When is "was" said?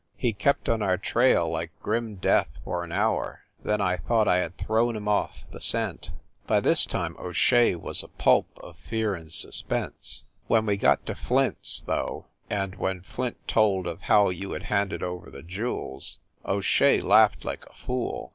7.75-8.01